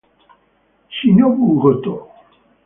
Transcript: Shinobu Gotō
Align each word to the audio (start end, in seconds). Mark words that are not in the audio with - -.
Shinobu 0.95 1.45
Gotō 1.61 1.93